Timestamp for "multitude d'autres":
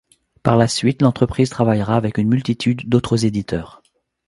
2.27-3.23